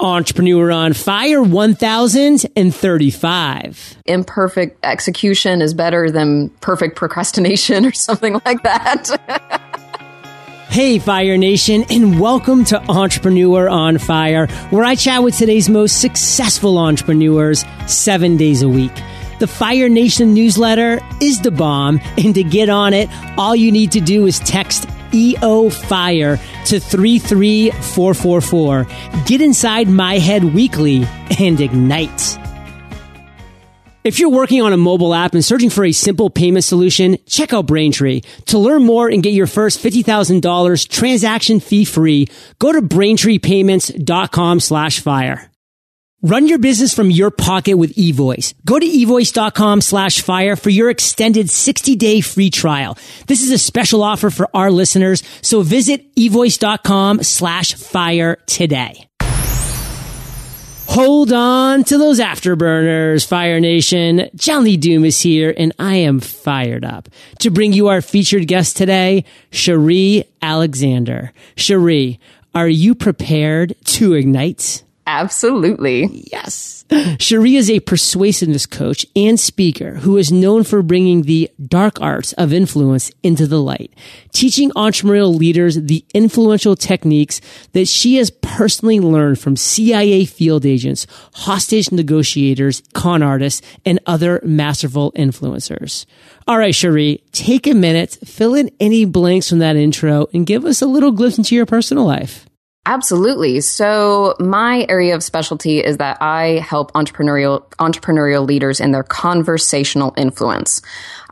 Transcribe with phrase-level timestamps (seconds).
[0.00, 3.96] Entrepreneur on Fire 1035.
[4.06, 9.60] Imperfect execution is better than perfect procrastination or something like that.
[10.70, 16.00] Hey, Fire Nation, and welcome to Entrepreneur on Fire, where I chat with today's most
[16.00, 18.92] successful entrepreneurs seven days a week.
[19.40, 23.90] The Fire Nation newsletter is the bomb, and to get on it, all you need
[23.90, 26.36] to do is text EO Fire
[26.66, 28.86] to 33444.
[29.26, 31.06] Get inside my head weekly
[31.38, 32.38] and ignite.
[34.02, 37.52] If you're working on a mobile app and searching for a simple payment solution, check
[37.52, 38.22] out Braintree.
[38.46, 42.26] To learn more and get your first $50,000 transaction fee free,
[42.58, 45.49] go to braintreepayments.com slash fire.
[46.22, 48.52] Run your business from your pocket with eVoice.
[48.66, 52.98] Go to evoice.com slash fire for your extended 60 day free trial.
[53.26, 55.22] This is a special offer for our listeners.
[55.40, 59.08] So visit evoice.com slash fire today.
[60.90, 64.28] Hold on to those afterburners, Fire Nation.
[64.34, 68.46] John Lee Dumas is here and I am fired up to bring you our featured
[68.46, 71.32] guest today, Shari Alexander.
[71.56, 72.20] Shari,
[72.54, 74.82] are you prepared to ignite?
[75.10, 76.24] Absolutely.
[76.30, 76.84] Yes.
[77.18, 82.32] Shari is a persuasiveness coach and speaker who is known for bringing the dark arts
[82.34, 83.92] of influence into the light,
[84.32, 87.40] teaching entrepreneurial leaders the influential techniques
[87.72, 94.40] that she has personally learned from CIA field agents, hostage negotiators, con artists, and other
[94.44, 96.06] masterful influencers.
[96.46, 100.64] All right, Shari, take a minute, fill in any blanks from that intro, and give
[100.64, 102.46] us a little glimpse into your personal life.
[102.86, 103.60] Absolutely.
[103.60, 110.14] So my area of specialty is that I help entrepreneurial entrepreneurial leaders in their conversational
[110.16, 110.80] influence.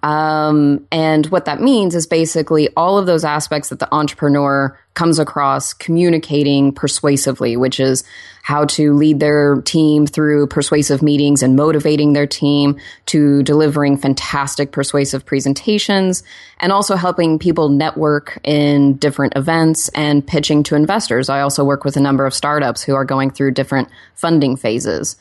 [0.03, 5.19] Um, and what that means is basically all of those aspects that the entrepreneur comes
[5.19, 8.03] across communicating persuasively, which is
[8.43, 12.77] how to lead their team through persuasive meetings and motivating their team
[13.07, 16.23] to delivering fantastic persuasive presentations
[16.59, 21.29] and also helping people network in different events and pitching to investors.
[21.29, 25.17] I also work with a number of startups who are going through different funding phases.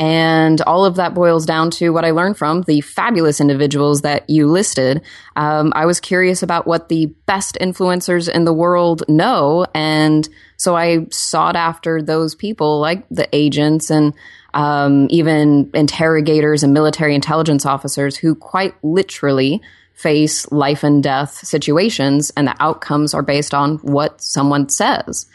[0.00, 4.30] And all of that boils down to what I learned from the fabulous individuals that
[4.30, 5.02] you listed.
[5.36, 9.66] Um, I was curious about what the best influencers in the world know.
[9.74, 14.14] And so I sought after those people like the agents and
[14.54, 19.60] um, even interrogators and military intelligence officers who quite literally
[19.92, 25.26] face life and death situations and the outcomes are based on what someone says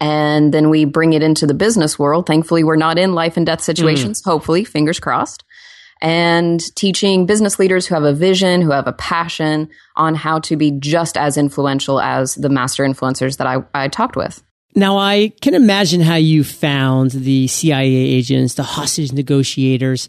[0.00, 2.26] and then we bring it into the business world.
[2.26, 4.22] Thankfully, we're not in life and death situations.
[4.22, 4.24] Mm.
[4.24, 5.44] Hopefully, fingers crossed.
[6.02, 10.56] And teaching business leaders who have a vision, who have a passion on how to
[10.56, 14.42] be just as influential as the master influencers that I, I talked with.
[14.74, 20.08] Now, I can imagine how you found the CIA agents, the hostage negotiators,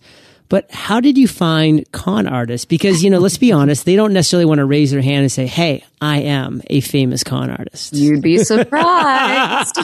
[0.51, 2.65] but how did you find con artists?
[2.65, 5.31] Because, you know, let's be honest, they don't necessarily want to raise their hand and
[5.31, 7.93] say, Hey, I am a famous con artist.
[7.93, 9.77] You'd be surprised.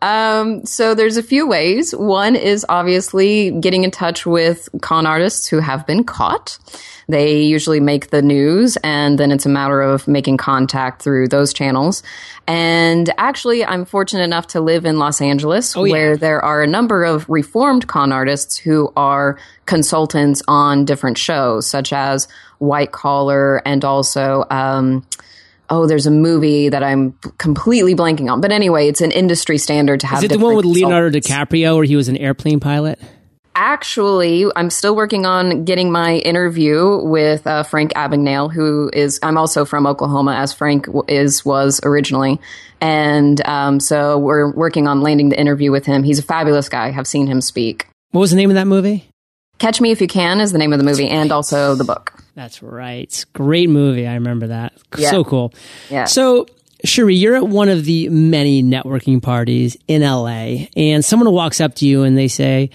[0.00, 1.94] um, so there's a few ways.
[1.94, 6.58] One is obviously getting in touch with con artists who have been caught.
[7.10, 11.52] They usually make the news, and then it's a matter of making contact through those
[11.52, 12.02] channels.
[12.46, 15.92] And actually, I'm fortunate enough to live in Los Angeles, oh, yeah.
[15.92, 21.66] where there are a number of reformed con artists who are consultants on different shows,
[21.66, 22.28] such as
[22.58, 24.44] White Collar and also.
[24.50, 25.06] Um,
[25.70, 28.40] oh, there's a movie that I'm completely blanking on.
[28.40, 30.18] But anyway, it's an industry standard to have.
[30.18, 32.98] Is it the one with Leonardo DiCaprio where he was an airplane pilot?
[33.62, 39.36] Actually, I'm still working on getting my interview with uh, Frank Abagnale, who is I'm
[39.36, 42.40] also from Oklahoma, as Frank is was originally,
[42.80, 46.04] and um, so we're working on landing the interview with him.
[46.04, 46.94] He's a fabulous guy.
[46.96, 47.86] I've seen him speak.
[48.12, 49.10] What was the name of that movie?
[49.58, 52.14] Catch Me If You Can is the name of the movie, and also the book.
[52.34, 53.26] That's right.
[53.34, 54.06] Great movie.
[54.06, 54.72] I remember that.
[54.96, 55.10] Yeah.
[55.10, 55.52] So cool.
[55.90, 56.06] Yeah.
[56.06, 56.46] So
[56.86, 61.74] Shari, you're at one of the many networking parties in LA, and someone walks up
[61.74, 62.70] to you and they say,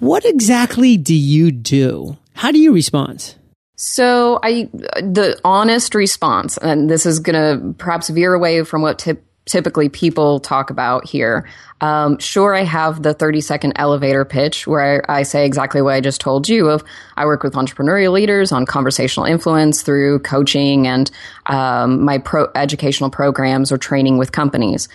[0.00, 2.16] what exactly do you do?
[2.34, 3.36] How do you respond?
[3.76, 8.98] So I, the honest response, and this is going to perhaps veer away from what
[8.98, 11.48] tip, typically people talk about here.
[11.80, 15.94] Um, sure, I have the 30 second elevator pitch where I, I, say exactly what
[15.94, 16.82] I just told you of
[17.16, 21.10] I work with entrepreneurial leaders on conversational influence through coaching and
[21.46, 24.88] um, my pro educational programs or training with companies.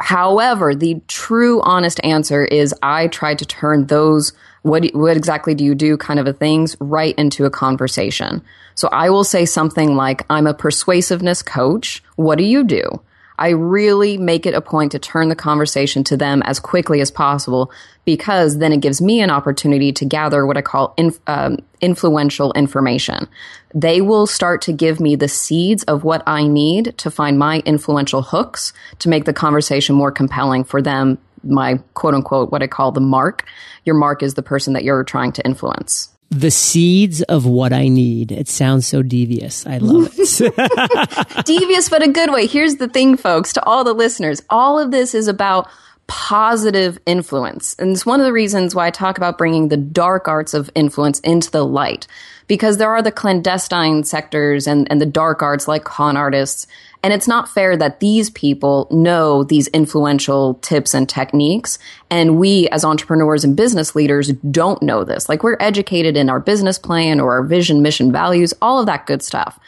[0.00, 4.32] However, the true honest answer is I try to turn those
[4.62, 8.42] what what exactly do you do kind of a things right into a conversation.
[8.74, 12.02] So I will say something like I'm a persuasiveness coach.
[12.16, 13.00] What do you do?
[13.40, 17.10] I really make it a point to turn the conversation to them as quickly as
[17.10, 17.72] possible
[18.04, 22.52] because then it gives me an opportunity to gather what I call inf- um, influential
[22.52, 23.26] information.
[23.74, 27.60] They will start to give me the seeds of what I need to find my
[27.60, 31.16] influential hooks to make the conversation more compelling for them.
[31.42, 33.46] My quote unquote, what I call the mark.
[33.86, 37.88] Your mark is the person that you're trying to influence the seeds of what I
[37.88, 38.30] need.
[38.30, 39.66] It sounds so devious.
[39.66, 41.44] I love it.
[41.44, 42.46] devious, but a good way.
[42.46, 44.40] Here's the thing, folks, to all the listeners.
[44.48, 45.68] All of this is about
[46.06, 47.74] positive influence.
[47.78, 50.70] And it's one of the reasons why I talk about bringing the dark arts of
[50.74, 52.06] influence into the light.
[52.50, 56.66] Because there are the clandestine sectors and, and the dark arts like con artists
[57.02, 61.78] and it's not fair that these people know these influential tips and techniques.
[62.10, 65.28] And we as entrepreneurs and business leaders don't know this.
[65.28, 69.06] Like we're educated in our business plan or our vision, mission, values, all of that
[69.06, 69.58] good stuff.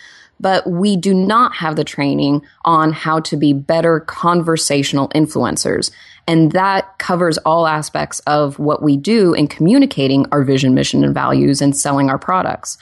[0.42, 5.90] But we do not have the training on how to be better conversational influencers.
[6.26, 11.14] And that covers all aspects of what we do in communicating our vision, mission, and
[11.14, 12.76] values and selling our products.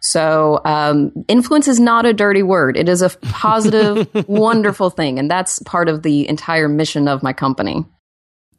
[0.00, 2.76] So, um, influence is not a dirty word.
[2.76, 5.18] It is a positive, wonderful thing.
[5.18, 7.84] And that's part of the entire mission of my company.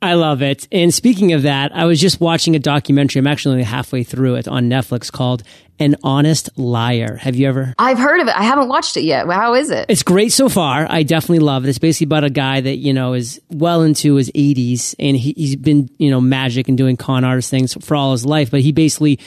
[0.01, 0.67] I love it.
[0.71, 3.19] And speaking of that, I was just watching a documentary.
[3.19, 5.41] I'm actually only halfway through it on Netflix called
[5.79, 7.15] An Honest Liar.
[7.15, 7.73] Have you ever?
[7.79, 8.35] I've heard of it.
[8.35, 9.25] I haven't watched it yet.
[9.27, 9.87] How is it?
[9.89, 10.85] It's great so far.
[10.87, 11.69] I definitely love it.
[11.69, 15.33] It's basically about a guy that, you know, is well into his 80s and he,
[15.35, 18.51] he's been, you know, magic and doing con artist things for all his life.
[18.51, 19.19] But he basically,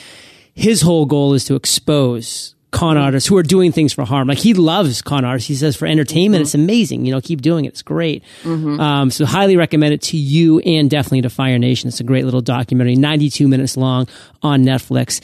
[0.54, 4.28] his whole goal is to expose con artists who are doing things for harm.
[4.28, 5.48] Like he loves con artists.
[5.48, 6.46] He says for entertainment, mm-hmm.
[6.46, 7.04] it's amazing.
[7.04, 7.68] You know, keep doing it.
[7.68, 8.22] It's great.
[8.42, 8.80] Mm-hmm.
[8.80, 11.88] Um, so highly recommend it to you and definitely to Fire Nation.
[11.88, 14.08] It's a great little documentary, 92 minutes long
[14.42, 15.20] on Netflix.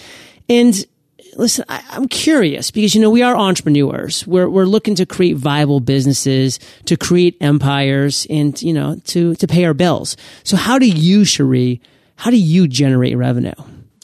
[0.48, 0.74] And
[1.36, 4.26] listen, I, am curious because, you know, we are entrepreneurs.
[4.26, 9.46] We're, we're looking to create viable businesses, to create empires and, you know, to, to
[9.46, 10.16] pay our bills.
[10.42, 11.80] So how do you, Shari,
[12.16, 13.52] how do you generate revenue?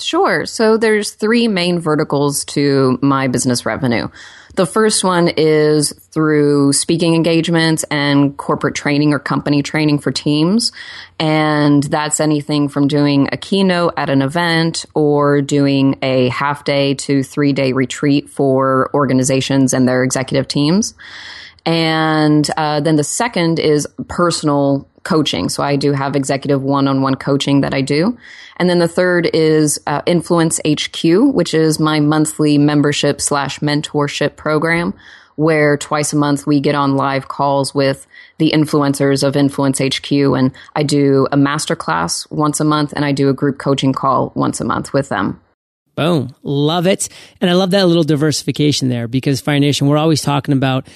[0.02, 0.46] Sure.
[0.46, 4.08] So there's three main verticals to my business revenue.
[4.54, 10.72] The first one is through speaking engagements and corporate training or company training for teams.
[11.18, 16.94] And that's anything from doing a keynote at an event or doing a half day
[16.94, 20.94] to three day retreat for organizations and their executive teams.
[21.64, 25.48] And uh, then the second is personal coaching.
[25.48, 28.16] So I do have executive one on one coaching that I do.
[28.56, 31.02] And then the third is uh, Influence HQ,
[31.34, 34.94] which is my monthly membership slash mentorship program,
[35.36, 38.06] where twice a month we get on live calls with
[38.38, 40.12] the influencers of Influence HQ.
[40.12, 44.32] And I do a masterclass once a month and I do a group coaching call
[44.34, 45.40] once a month with them.
[45.94, 46.34] Boom.
[46.42, 47.08] Love it.
[47.40, 50.86] And I love that little diversification there because Fire Nation, we're always talking about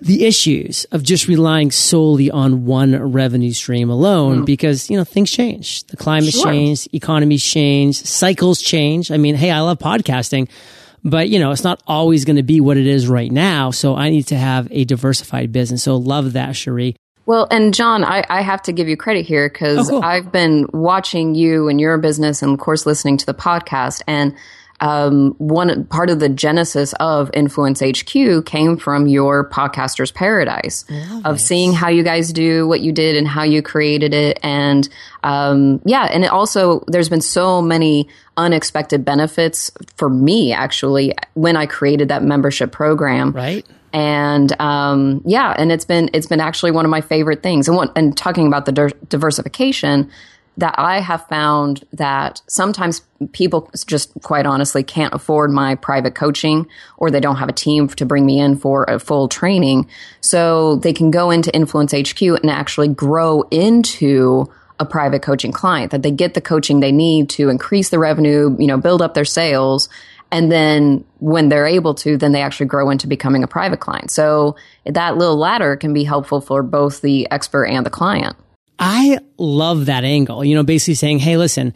[0.00, 4.46] the issues of just relying solely on one revenue stream alone mm.
[4.46, 5.84] because, you know, things change.
[5.84, 6.44] The climate sure.
[6.44, 9.10] changed, economies change, cycles change.
[9.10, 10.48] I mean, hey, I love podcasting,
[11.04, 13.70] but you know, it's not always going to be what it is right now.
[13.70, 15.82] So I need to have a diversified business.
[15.82, 16.96] So love that, Shari.
[17.26, 20.02] Well, and John, I, I have to give you credit here because oh, cool.
[20.02, 24.34] I've been watching you and your business and of course listening to the podcast and
[24.80, 30.84] um, one part of the genesis of Influence HQ came from your podcaster's paradise
[31.24, 31.38] of it.
[31.38, 34.38] seeing how you guys do what you did and how you created it.
[34.42, 34.88] And
[35.22, 41.56] um, yeah, and it also, there's been so many unexpected benefits for me actually when
[41.56, 43.32] I created that membership program.
[43.32, 47.66] Right and um, yeah, and it's been it's been actually one of my favorite things.
[47.68, 50.10] And what, and talking about the di- diversification,
[50.60, 53.00] that I have found that sometimes
[53.32, 56.66] people just quite honestly can't afford my private coaching
[56.98, 59.88] or they don't have a team to bring me in for a full training.
[60.20, 65.92] So they can go into Influence HQ and actually grow into a private coaching client
[65.92, 69.14] that they get the coaching they need to increase the revenue, you know, build up
[69.14, 69.88] their sales.
[70.30, 74.10] And then when they're able to, then they actually grow into becoming a private client.
[74.10, 78.36] So that little ladder can be helpful for both the expert and the client.
[78.80, 80.44] I love that angle.
[80.44, 81.74] You know, basically saying, hey, listen,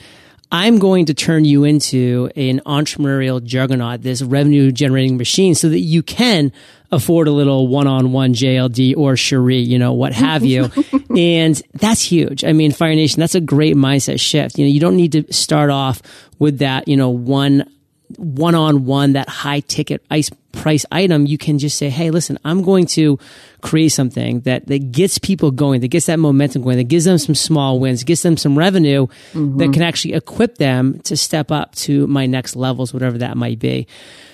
[0.50, 5.80] I'm going to turn you into an entrepreneurial juggernaut, this revenue generating machine so that
[5.80, 6.50] you can
[6.90, 10.70] afford a little one on one JLD or Shari, you know, what have you.
[11.16, 12.44] and that's huge.
[12.44, 14.58] I mean, Fire Nation, that's a great mindset shift.
[14.58, 16.00] You know, you don't need to start off
[16.38, 17.68] with that, you know, one
[18.16, 22.38] one on one, that high ticket ice price item, you can just say, Hey, listen,
[22.44, 23.18] I'm going to
[23.61, 27.18] create something that, that gets people going, that gets that momentum going, that gives them
[27.18, 29.58] some small wins, gets them some revenue mm-hmm.
[29.58, 33.58] that can actually equip them to step up to my next levels, whatever that might
[33.58, 33.87] be.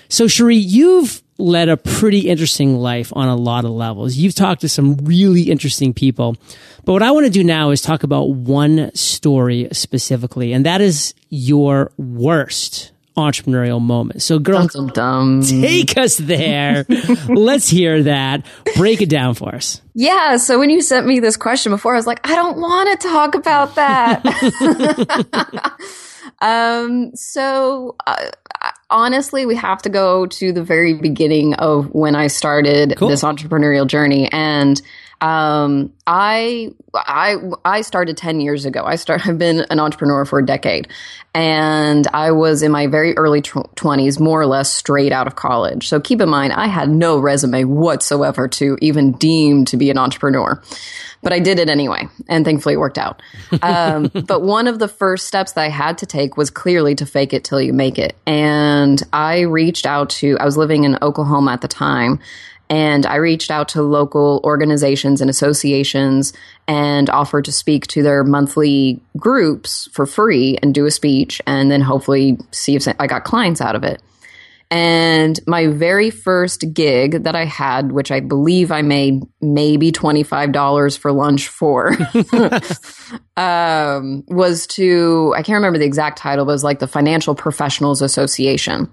[0.09, 4.15] So Shari, you've led a pretty interesting life on a lot of levels.
[4.15, 6.37] You've talked to some really interesting people.
[6.85, 10.81] But what I want to do now is talk about one story specifically, and that
[10.81, 14.21] is your worst entrepreneurial moment.
[14.21, 15.43] So, girl, dum, dum, dum.
[15.43, 16.85] take us there.
[17.27, 18.45] Let's hear that.
[18.75, 19.81] Break it down for us.
[19.93, 20.37] Yeah.
[20.37, 23.07] So, when you sent me this question before, I was like, I don't want to
[23.07, 24.25] talk about that.
[26.41, 28.31] um, so, uh,
[28.89, 33.09] honestly, we have to go to the very beginning of when I started cool.
[33.09, 34.29] this entrepreneurial journey.
[34.31, 34.81] And
[35.21, 38.83] um, I I I started ten years ago.
[38.83, 39.25] I start.
[39.27, 40.87] I've been an entrepreneur for a decade,
[41.35, 45.87] and I was in my very early twenties, more or less straight out of college.
[45.87, 49.99] So keep in mind, I had no resume whatsoever to even deem to be an
[49.99, 50.59] entrepreneur,
[51.21, 53.21] but I did it anyway, and thankfully it worked out.
[53.63, 57.05] Um, but one of the first steps that I had to take was clearly to
[57.05, 60.37] fake it till you make it, and I reached out to.
[60.39, 62.19] I was living in Oklahoma at the time
[62.71, 66.31] and I reached out to local organizations and associations
[66.69, 71.69] and offered to speak to their monthly groups for free and do a speech and
[71.69, 74.01] then hopefully see if I got clients out of it.
[74.69, 80.97] And my very first gig that I had, which I believe I made maybe $25
[80.97, 81.89] for lunch for,
[83.35, 87.35] um, was to, I can't remember the exact title, but it was like the Financial
[87.35, 88.89] Professionals Association.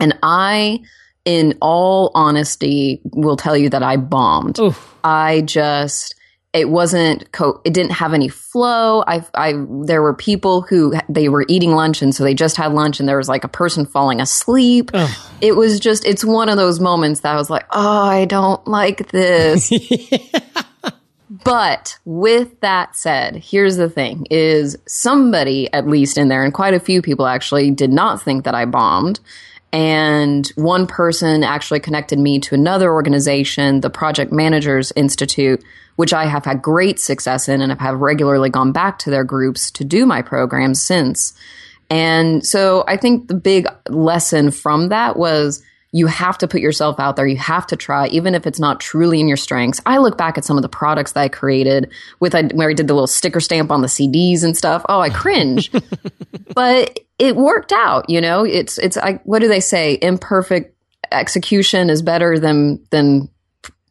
[0.00, 0.80] And I
[1.26, 4.58] in all honesty, will tell you that I bombed.
[4.58, 4.94] Oof.
[5.04, 6.14] I just
[6.56, 9.52] it wasn't co- it didn't have any flow I, I
[9.84, 13.06] there were people who they were eating lunch and so they just had lunch and
[13.08, 15.10] there was like a person falling asleep Ugh.
[15.42, 18.66] it was just it's one of those moments that i was like oh i don't
[18.66, 19.70] like this
[21.44, 26.72] but with that said here's the thing is somebody at least in there and quite
[26.72, 29.20] a few people actually did not think that i bombed
[29.72, 35.62] and one person actually connected me to another organization, the Project Managers Institute,
[35.96, 39.70] which I have had great success in and have regularly gone back to their groups
[39.72, 41.32] to do my programs since.
[41.90, 47.00] And so I think the big lesson from that was you have to put yourself
[47.00, 47.26] out there.
[47.26, 49.80] You have to try, even if it's not truly in your strengths.
[49.86, 51.90] I look back at some of the products that I created
[52.20, 54.84] with where I did the little sticker stamp on the CDs and stuff.
[54.88, 55.70] Oh, I cringe.
[56.54, 58.44] but it worked out, you know.
[58.44, 59.98] It's it's I, what do they say?
[60.02, 60.74] Imperfect
[61.12, 63.28] execution is better than than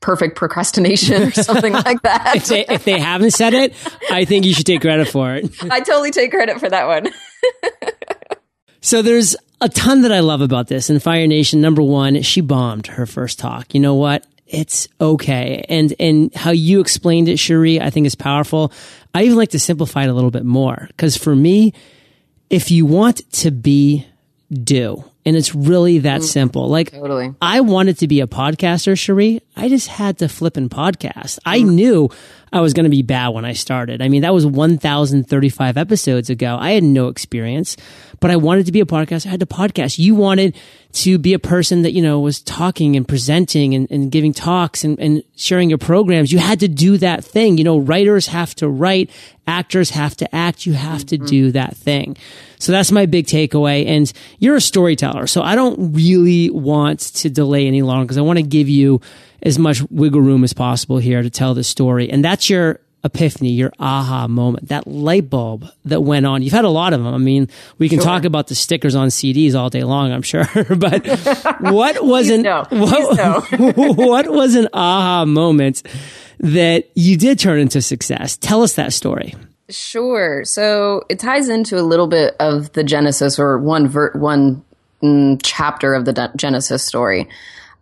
[0.05, 2.35] perfect procrastination or something like that.
[2.35, 3.73] if, they, if they haven't said it,
[4.11, 5.49] I think you should take credit for it.
[5.71, 7.07] I totally take credit for that one.
[8.86, 10.92] So there's a ton that I love about this.
[10.92, 13.74] And Fire Nation, number one, she bombed her first talk.
[13.74, 14.27] You know what?
[14.46, 15.65] It's okay.
[15.68, 18.72] And, and how you explained it, Shari, I think is powerful.
[19.15, 20.88] I even like to simplify it a little bit more.
[20.98, 21.74] Cause for me,
[22.51, 24.06] if you want to be,
[24.51, 25.04] do.
[25.25, 26.70] And it's really that mm, simple.
[26.70, 27.34] Like, totally.
[27.42, 29.42] I wanted to be a podcaster, Shari.
[29.56, 31.39] I just had to flip and podcast.
[31.39, 31.42] Mm.
[31.48, 32.12] I knew
[32.55, 34.01] I was going to be bad when I started.
[34.01, 36.57] I mean, that was 1,035 episodes ago.
[36.57, 37.75] I had no experience,
[38.21, 39.27] but I wanted to be a podcaster.
[39.27, 40.00] I had to podcast.
[40.00, 40.55] You wanted
[40.93, 44.85] to be a person that, you know, was talking and presenting and, and giving talks
[44.85, 46.31] and, and sharing your programs.
[46.31, 47.57] You had to do that thing.
[47.57, 49.09] You know, writers have to write,
[49.45, 50.65] actors have to act.
[50.65, 51.25] You have mm-hmm.
[51.25, 52.15] to do that thing.
[52.57, 53.85] So that's my big takeaway.
[53.85, 54.09] And
[54.39, 55.27] you're a storyteller.
[55.27, 59.01] So I don't really want to delay any longer because I want to give you
[59.42, 62.10] as much wiggle room as possible here to tell the story.
[62.10, 66.42] And that's your epiphany, your aha moment, that light bulb that went on.
[66.42, 67.13] You've had a lot of them.
[67.13, 68.06] I mean, we can sure.
[68.06, 70.46] talk about the stickers on CDs all day long, I'm sure.
[70.77, 71.06] but
[71.60, 72.65] what was an no.
[72.70, 75.84] what, what was an aha moment
[76.39, 78.36] that you did turn into success?
[78.38, 79.36] Tell us that story.
[79.70, 80.44] Sure.
[80.44, 84.63] So it ties into a little bit of the Genesis or one ver- one
[85.01, 87.27] mm, chapter of the Genesis story.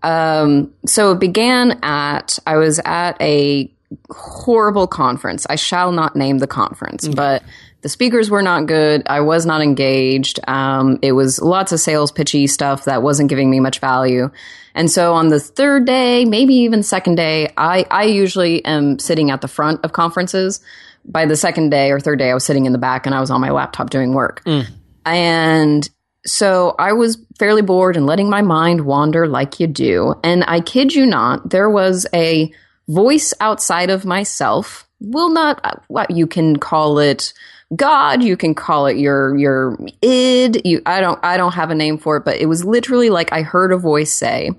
[0.03, 3.71] Um, so it began at I was at a
[4.09, 5.45] horrible conference.
[5.49, 7.15] I shall not name the conference, mm-hmm.
[7.15, 7.43] but
[7.81, 9.03] the speakers were not good.
[9.07, 10.39] I was not engaged.
[10.47, 14.31] Um, it was lots of sales pitchy stuff that wasn't giving me much value.
[14.73, 19.31] And so on the third day, maybe even second day, I, I usually am sitting
[19.31, 20.61] at the front of conferences.
[21.05, 23.19] By the second day or third day, I was sitting in the back and I
[23.19, 24.41] was on my laptop doing work.
[24.45, 24.67] Mm.
[25.05, 25.89] And
[26.25, 30.15] so I was fairly bored and letting my mind wander like you do.
[30.23, 32.51] And I kid you not, there was a
[32.87, 37.33] voice outside of myself will not uh, what you can call it
[37.75, 40.61] God, you can call it your your id.
[40.63, 43.33] You I don't I don't have a name for it, but it was literally like
[43.33, 44.51] I heard a voice say,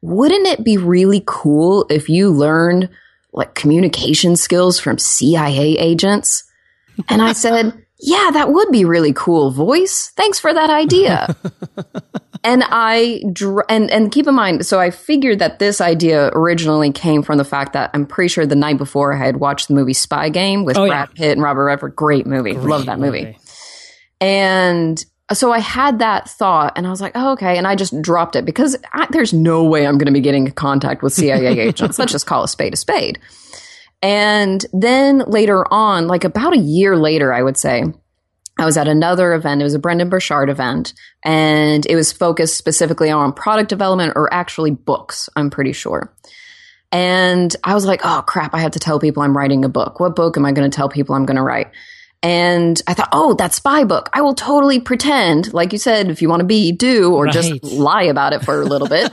[0.00, 2.88] "Wouldn't it be really cool if you learned
[3.32, 6.44] like communication skills from CIA agents?"
[7.08, 10.12] And I said, "Yeah, that would be really cool, voice.
[10.16, 11.34] Thanks for that idea."
[12.44, 16.92] and I dr- and and keep in mind, so I figured that this idea originally
[16.92, 19.74] came from the fact that I'm pretty sure the night before I had watched the
[19.74, 21.18] movie Spy Game with Oh, Brad yeah.
[21.18, 21.96] Pitt and Robert Redford.
[21.96, 23.36] Great movie, love that movie.
[24.20, 27.58] And so I had that thought, and I was like, oh, okay.
[27.58, 30.46] And I just dropped it because I, there's no way I'm going to be getting
[30.46, 31.98] in contact with CIA agents.
[31.98, 33.18] Let's just call a spade a spade.
[34.02, 37.84] And then later on, like about a year later, I would say,
[38.58, 39.60] I was at another event.
[39.60, 44.32] It was a Brendon Burchard event, and it was focused specifically on product development or
[44.32, 46.12] actually books, I'm pretty sure.
[46.92, 50.00] And I was like, oh crap, I have to tell people I'm writing a book.
[50.00, 51.68] What book am I going to tell people I'm going to write?
[52.22, 54.08] And I thought, oh, that spy book.
[54.14, 57.34] I will totally pretend, like you said, if you want to be, do, or Right.
[57.34, 59.12] just lie about it for a little bit.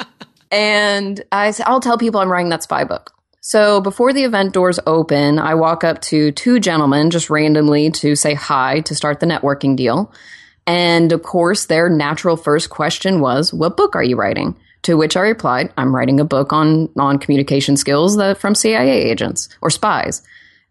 [0.50, 3.12] and I said, I'll tell people I'm writing that spy book.
[3.40, 8.14] So before the event doors open, I walk up to two gentlemen just randomly to
[8.14, 10.12] say hi to start the networking deal.
[10.66, 14.56] And of course, their natural first question was, What book are you writing?
[14.82, 19.10] To which I replied, I'm writing a book on, on communication skills that, from CIA
[19.10, 20.22] agents or spies.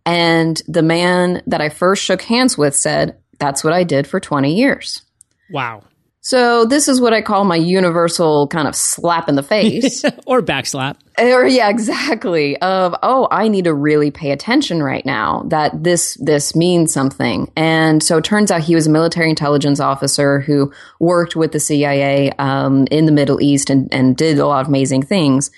[0.06, 4.20] And the man that I first shook hands with said, That's what I did for
[4.20, 5.02] 20 years.
[5.50, 5.84] Wow.
[6.22, 10.04] So this is what I call my universal kind of slap in the face.
[10.26, 10.98] or backslap.
[11.18, 12.58] or yeah, exactly.
[12.58, 17.52] Of oh, I need to really pay attention right now that this this means something.
[17.56, 21.60] And so it turns out he was a military intelligence officer who worked with the
[21.60, 25.52] CIA um, in the Middle East and, and did a lot of amazing things.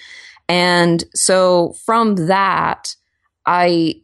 [0.48, 2.96] And so from that,
[3.46, 3.96] I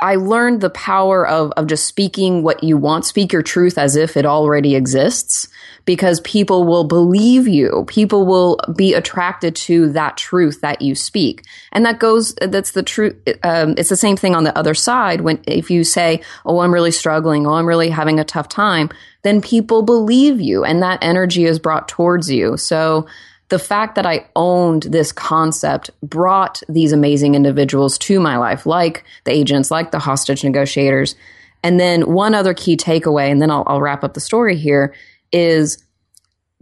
[0.00, 3.96] I learned the power of of just speaking what you want, speak your truth as
[3.96, 5.48] if it already exists,
[5.84, 7.84] because people will believe you.
[7.88, 12.34] People will be attracted to that truth that you speak, and that goes.
[12.34, 13.16] That's the truth.
[13.42, 15.22] Um, it's the same thing on the other side.
[15.22, 18.90] When if you say, "Oh, I'm really struggling," "Oh, I'm really having a tough time,"
[19.24, 22.56] then people believe you, and that energy is brought towards you.
[22.56, 23.06] So
[23.48, 29.04] the fact that I owned this concept brought these amazing individuals to my life, like
[29.24, 31.16] the agents, like the hostage negotiators.
[31.62, 34.94] And then one other key takeaway, and then I'll, I'll wrap up the story here,
[35.32, 35.82] is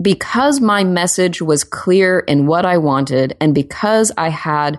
[0.00, 4.78] because my message was clear in what I wanted, and because I had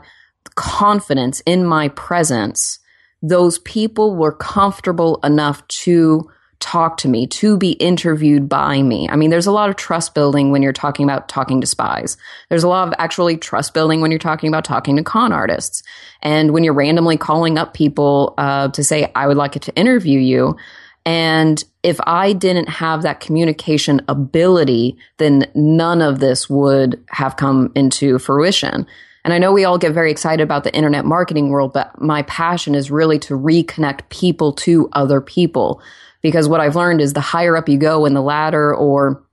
[0.55, 2.79] confidence in my presence,
[3.21, 9.07] those people were comfortable enough to talk to me, to be interviewed by me.
[9.09, 12.17] I mean, there's a lot of trust building when you're talking about talking to spies.
[12.49, 15.83] There's a lot of actually trust building when you're talking about talking to con artists.
[16.21, 20.19] And when you're randomly calling up people uh, to say, I would like to interview
[20.19, 20.57] you.
[21.05, 27.71] And if I didn't have that communication ability, then none of this would have come
[27.75, 28.85] into fruition.
[29.23, 32.23] And I know we all get very excited about the internet marketing world, but my
[32.23, 35.81] passion is really to reconnect people to other people.
[36.21, 39.23] Because what I've learned is the higher up you go in the ladder or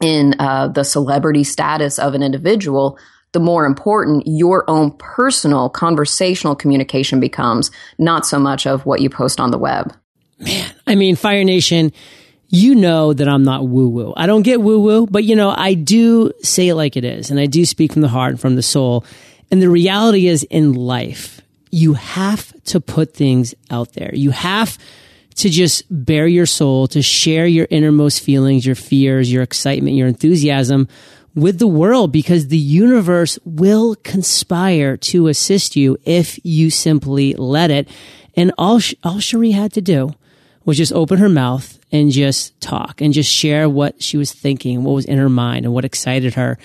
[0.00, 2.98] in uh, the celebrity status of an individual,
[3.32, 9.10] the more important your own personal conversational communication becomes, not so much of what you
[9.10, 9.94] post on the web.
[10.38, 11.92] Man, I mean, Fire Nation,
[12.48, 14.12] you know that I'm not woo woo.
[14.16, 17.30] I don't get woo woo, but you know, I do say it like it is,
[17.30, 19.04] and I do speak from the heart and from the soul.
[19.50, 24.14] And the reality is in life, you have to put things out there.
[24.14, 24.78] You have
[25.36, 30.08] to just bare your soul, to share your innermost feelings, your fears, your excitement, your
[30.08, 30.88] enthusiasm
[31.34, 37.70] with the world because the universe will conspire to assist you if you simply let
[37.70, 37.88] it.
[38.34, 40.10] And all, all Cherie had to do
[40.64, 44.82] was just open her mouth and just talk and just share what she was thinking,
[44.82, 46.58] what was in her mind and what excited her.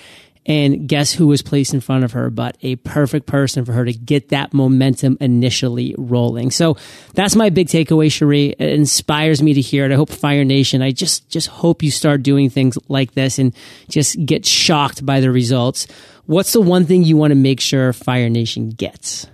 [0.44, 3.84] And guess who was placed in front of her but a perfect person for her
[3.84, 6.50] to get that momentum initially rolling.
[6.50, 6.76] So
[7.14, 8.46] that's my big takeaway, Shari.
[8.46, 9.92] It inspires me to hear it.
[9.92, 13.54] I hope Fire Nation, I just, just hope you start doing things like this and
[13.88, 15.86] just get shocked by the results.
[16.26, 19.28] What's the one thing you want to make sure Fire Nation gets?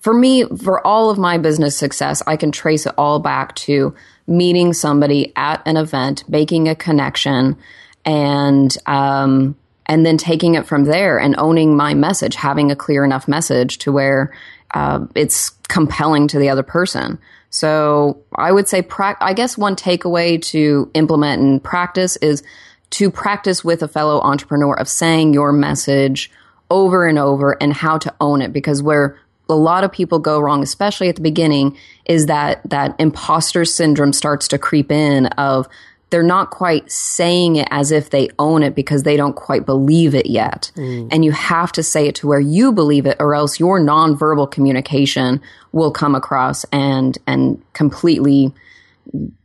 [0.00, 3.94] For me, for all of my business success, I can trace it all back to
[4.26, 7.56] meeting somebody at an event, making a connection,
[8.04, 13.04] and um, and then taking it from there and owning my message, having a clear
[13.04, 14.34] enough message to where
[14.72, 17.18] uh, it's compelling to the other person.
[17.50, 22.42] So I would say, pra- I guess one takeaway to implement and practice is
[22.90, 26.30] to practice with a fellow entrepreneur of saying your message
[26.70, 29.18] over and over and how to own it because where
[29.48, 34.12] a lot of people go wrong especially at the beginning is that that imposter syndrome
[34.12, 35.68] starts to creep in of
[36.10, 40.14] they're not quite saying it as if they own it because they don't quite believe
[40.14, 40.70] it yet.
[40.76, 41.08] Mm.
[41.10, 44.50] And you have to say it to where you believe it or else your nonverbal
[44.50, 45.40] communication
[45.72, 48.52] will come across and and completely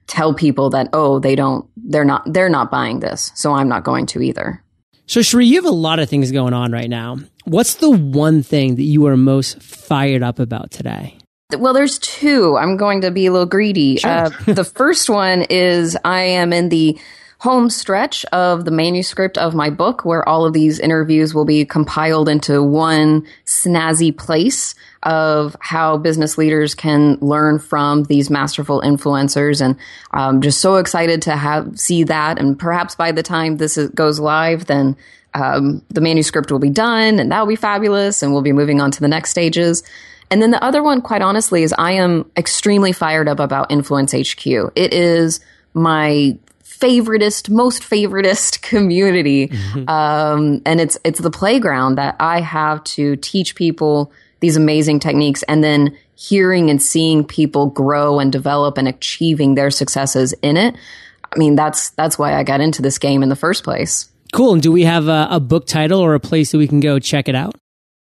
[0.08, 3.84] tell people that oh they don't they're not they're not buying this, so I'm not
[3.84, 4.64] going to either.
[5.06, 7.18] So Shari, you have a lot of things going on right now.
[7.46, 11.19] What's the one thing that you are most fired up about today?
[11.58, 12.58] Well, there's two.
[12.58, 13.98] I'm going to be a little greedy.
[13.98, 14.12] Sure.
[14.12, 17.00] Uh, the first one is I am in the
[17.40, 21.66] home stretch of the manuscript of my book where all of these interviews will be
[21.66, 29.62] compiled into one snazzy place of how business leaders can learn from these masterful influencers
[29.62, 29.78] and
[30.12, 33.90] I'm just so excited to have see that and perhaps by the time this is,
[33.92, 34.98] goes live then
[35.34, 38.82] um, the manuscript will be done and that will be fabulous and we'll be moving
[38.82, 39.82] on to the next stages
[40.32, 44.14] and then the other one quite honestly is i am extremely fired up about influence
[44.14, 45.40] hq it is
[45.74, 46.38] my
[46.80, 49.50] favoritist, most favoritist community.
[49.50, 49.90] Mm-hmm.
[49.90, 55.44] Um, and it's, it's the playground that I have to teach people these amazing techniques
[55.44, 60.76] and then hearing and seeing people grow and develop and achieving their successes in it.
[61.32, 64.10] I mean, that's, that's why I got into this game in the first place.
[64.32, 64.54] Cool.
[64.54, 67.00] And do we have a, a book title or a place that we can go
[67.00, 67.56] check it out?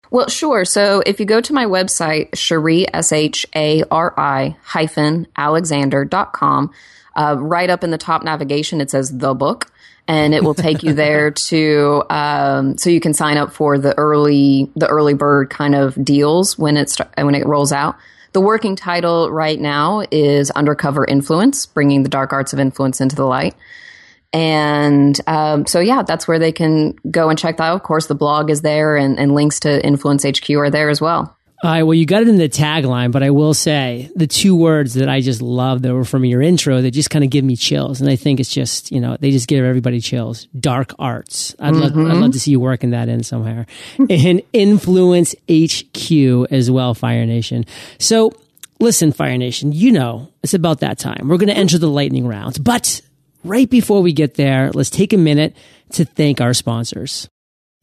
[0.10, 0.66] Well, sure.
[0.66, 6.72] So if you go to my website, Shari, S H A R I hyphen Alexander.com,
[7.16, 9.72] uh, right up in the top navigation, it says the book
[10.08, 13.98] and it will take you there to um, so you can sign up for the
[13.98, 17.98] early the early bird kind of deals when it when it rolls out.
[18.34, 23.16] The working title right now is Undercover Influence, bringing the dark arts of influence into
[23.16, 23.56] the light.
[24.34, 27.76] And um, so, yeah, that's where they can go and check that out.
[27.76, 31.02] Of course, the blog is there, and, and links to Influence HQ are there as
[31.02, 31.38] well.
[31.64, 31.82] All right.
[31.82, 35.10] Well, you got it in the tagline, but I will say the two words that
[35.10, 38.00] I just love that were from your intro that just kind of give me chills.
[38.00, 40.46] And I think it's just, you know, they just give everybody chills.
[40.60, 41.56] Dark arts.
[41.58, 42.00] I'd, mm-hmm.
[42.00, 43.66] love, I'd love to see you working that in somewhere.
[44.10, 47.66] and influence HQ as well, Fire Nation.
[47.98, 48.34] So
[48.80, 51.28] listen, Fire Nation, you know, it's about that time.
[51.28, 52.60] We're going to enter the lightning rounds.
[52.60, 53.02] But
[53.48, 55.56] right before we get there, let's take a minute
[55.92, 57.30] to thank our sponsors.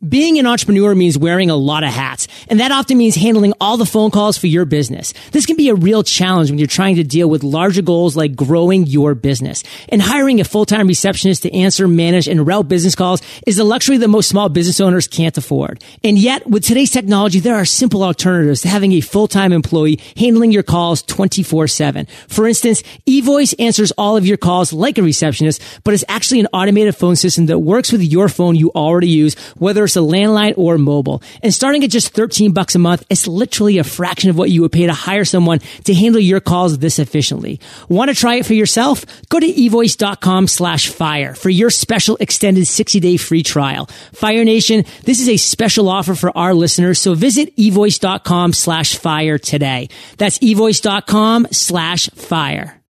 [0.07, 3.79] Being an entrepreneur means wearing a lot of hats, and that often means handling all
[3.79, 5.15] the phone calls for your business.
[5.31, 8.37] This can be a real challenge when you're trying to deal with larger goals like
[8.37, 9.63] growing your business.
[9.89, 13.97] And hiring a full-time receptionist to answer, manage, and route business calls is a luxury
[13.97, 15.83] that most small business owners can't afford.
[16.03, 20.53] And yet, with today's technology, there are simple alternatives to having a full-time employee handling
[20.53, 22.11] your calls 24-7.
[22.29, 26.49] For instance, eVoice answers all of your calls like a receptionist, but it's actually an
[26.53, 30.79] automated phone system that works with your phone you already use, whether a landline or
[30.79, 31.23] mobile.
[31.43, 34.63] And starting at just 13 bucks a month, it's literally a fraction of what you
[34.63, 37.61] would pay to hire someone to handle your calls this efficiently.
[37.89, 39.05] Want to try it for yourself?
[39.29, 43.87] Go to evoice.com slash fire for your special extended 60 day free trial.
[44.13, 47.01] Fire Nation, this is a special offer for our listeners.
[47.01, 49.89] So visit evoice.com slash fire today.
[50.19, 52.84] That's evoice.com slash fire.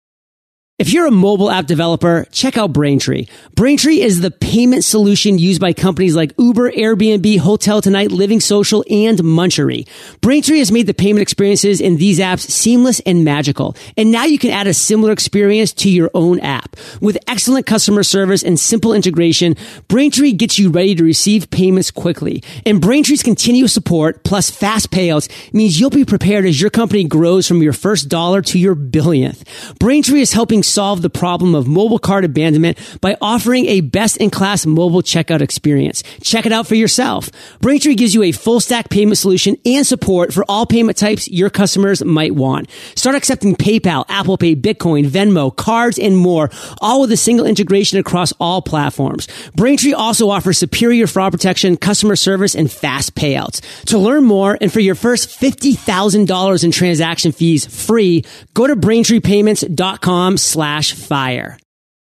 [0.82, 3.28] If you're a mobile app developer, check out Braintree.
[3.54, 8.84] Braintree is the payment solution used by companies like Uber, Airbnb, Hotel Tonight, Living Social,
[8.90, 9.86] and Munchery.
[10.22, 13.76] Braintree has made the payment experiences in these apps seamless and magical.
[13.96, 16.74] And now you can add a similar experience to your own app.
[17.00, 19.54] With excellent customer service and simple integration,
[19.86, 22.42] Braintree gets you ready to receive payments quickly.
[22.66, 27.46] And Braintree's continuous support plus fast payouts means you'll be prepared as your company grows
[27.46, 29.78] from your first dollar to your billionth.
[29.78, 34.30] Braintree is helping solve the problem of mobile cart abandonment by offering a best in
[34.30, 36.02] class mobile checkout experience.
[36.22, 37.30] Check it out for yourself.
[37.60, 41.50] Braintree gives you a full stack payment solution and support for all payment types your
[41.50, 42.68] customers might want.
[42.94, 47.98] Start accepting PayPal, Apple Pay, Bitcoin, Venmo, cards, and more, all with a single integration
[47.98, 49.28] across all platforms.
[49.54, 53.60] Braintree also offers superior fraud protection, customer service, and fast payouts.
[53.86, 60.36] To learn more and for your first $50,000 in transaction fees free, go to braintreepayments.com
[60.36, 60.61] slash
[60.94, 61.58] fire.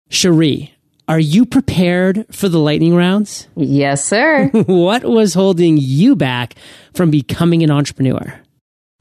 [0.08, 0.74] Shari,
[1.08, 3.48] are you prepared for the lightning rounds?
[3.56, 4.48] Yes, sir.
[4.66, 6.54] what was holding you back
[6.94, 8.40] from becoming an entrepreneur?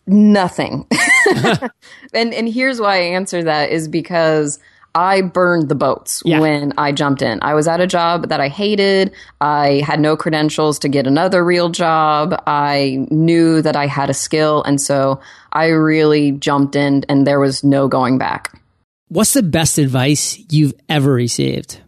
[0.07, 0.85] Nothing.
[2.13, 4.59] and and here's why I answer that is because
[4.93, 6.39] I burned the boats yeah.
[6.39, 7.39] when I jumped in.
[7.41, 9.11] I was at a job that I hated.
[9.41, 12.35] I had no credentials to get another real job.
[12.47, 15.19] I knew that I had a skill and so
[15.51, 18.53] I really jumped in and there was no going back.
[19.07, 21.79] What's the best advice you've ever received?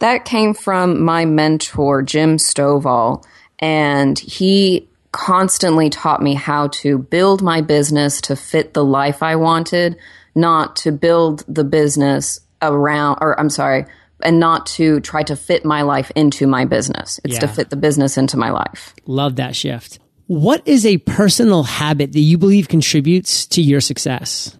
[0.00, 3.24] That came from my mentor, Jim Stovall,
[3.58, 9.36] and he constantly taught me how to build my business to fit the life I
[9.36, 9.96] wanted,
[10.34, 13.86] not to build the business around, or I'm sorry,
[14.22, 17.20] and not to try to fit my life into my business.
[17.24, 17.40] It's yeah.
[17.40, 18.94] to fit the business into my life.
[19.06, 19.98] Love that shift.
[20.26, 24.56] What is a personal habit that you believe contributes to your success?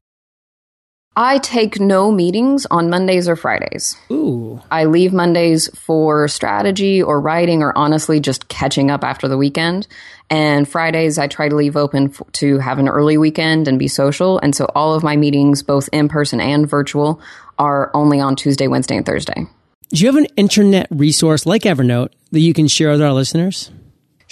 [1.17, 3.97] I take no meetings on Mondays or Fridays.
[4.11, 4.61] Ooh.
[4.71, 9.87] I leave Mondays for strategy or writing or honestly just catching up after the weekend.
[10.29, 13.87] And Fridays, I try to leave open f- to have an early weekend and be
[13.87, 14.41] social.
[14.41, 17.21] And so all of my meetings, both in person and virtual,
[17.61, 19.47] are only on Tuesday, Wednesday, and Thursday.
[19.91, 23.71] Do you have an internet resource like Evernote that you can share with our listeners?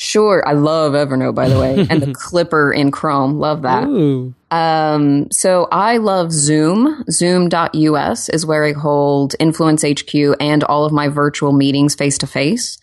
[0.02, 0.42] Sure.
[0.44, 3.38] I love Evernote, by the way, and the Clipper in Chrome.
[3.38, 3.86] Love that.
[3.86, 4.34] Ooh.
[4.50, 7.04] Um, so I love Zoom.
[7.08, 12.26] Zoom.us is where I hold Influence HQ and all of my virtual meetings face to
[12.26, 12.78] face.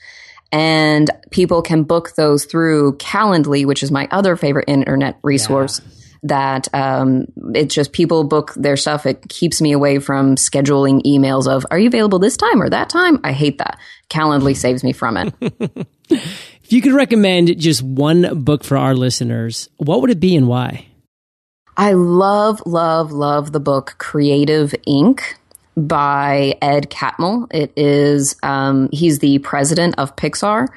[0.53, 5.81] And people can book those through Calendly, which is my other favorite internet resource.
[5.83, 5.95] Yeah.
[6.23, 9.05] That um, it's just people book their stuff.
[9.05, 12.89] It keeps me away from scheduling emails of "Are you available this time or that
[12.89, 13.79] time?" I hate that.
[14.09, 15.87] Calendly saves me from it.
[16.69, 20.47] if you could recommend just one book for our listeners, what would it be and
[20.47, 20.85] why?
[21.75, 25.21] I love, love, love the book Creative Inc
[25.75, 27.47] by Ed Catmull.
[27.51, 30.67] It is um, he's the president of Pixar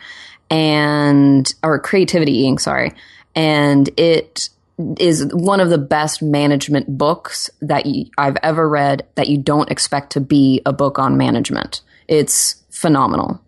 [0.48, 2.60] and or Creativity Inc.
[2.60, 2.94] Sorry,
[3.34, 4.48] and it
[4.98, 9.06] is one of the best management books that you, I've ever read.
[9.16, 11.82] That you don't expect to be a book on management.
[12.08, 13.42] It's phenomenal.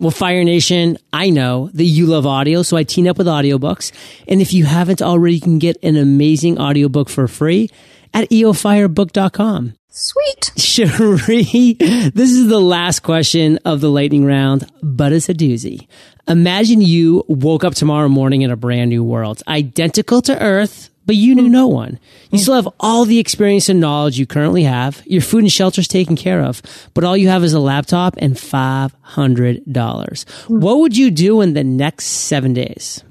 [0.00, 3.92] Well, Fire Nation, I know that you love audio, so I team up with audiobooks.
[4.26, 7.68] And if you haven't already, you can get an amazing audiobook for free
[8.14, 9.74] at eofirebook.com.
[9.90, 10.52] Sweet.
[10.56, 15.86] Shari, this is the last question of the lightning round, but it's a doozy.
[16.26, 21.16] Imagine you woke up tomorrow morning in a brand new world, identical to Earth, but
[21.16, 21.50] you knew hmm.
[21.50, 21.98] no one.
[22.30, 22.42] You hmm.
[22.42, 25.02] still have all the experience and knowledge you currently have.
[25.06, 26.62] Your food and shelter is taken care of,
[26.94, 30.30] but all you have is a laptop and $500.
[30.46, 30.60] Hmm.
[30.60, 33.02] What would you do in the next seven days?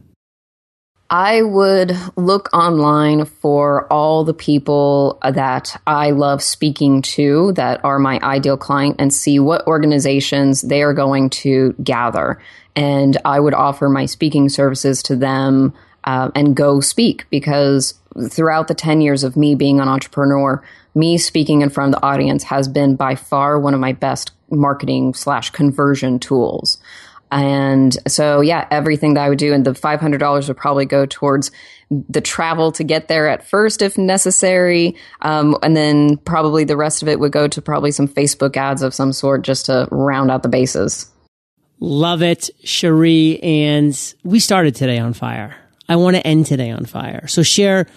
[1.10, 8.00] I would look online for all the people that I love speaking to that are
[8.00, 12.42] my ideal client and see what organizations they are going to gather.
[12.78, 17.94] And I would offer my speaking services to them uh, and go speak because
[18.30, 20.64] throughout the 10 years of me being an entrepreneur,
[20.96, 24.32] me speaking in front of the audience has been by far one of my best
[24.50, 26.80] marketing slash conversion tools.
[27.32, 31.52] And so, yeah, everything that I would do, and the $500 would probably go towards
[31.92, 34.96] the travel to get there at first, if necessary.
[35.22, 38.82] Um, and then probably the rest of it would go to probably some Facebook ads
[38.82, 41.12] of some sort just to round out the bases.
[41.80, 43.40] Love it, Shari.
[43.42, 45.56] And we started today on fire.
[45.89, 47.28] I want to end today on fire.
[47.28, 47.88] So share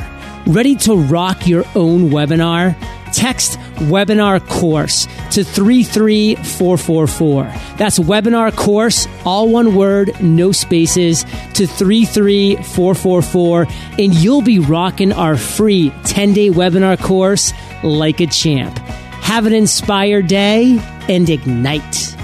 [0.48, 2.74] Ready to rock your own webinar?
[3.14, 7.44] Text webinar course to 33444.
[7.78, 11.24] That's webinar course, all one word, no spaces,
[11.54, 13.68] to 33444,
[14.00, 18.78] and you'll be rocking our free 10 day webinar course like a champ.
[19.22, 22.16] Have an inspired day and ignite.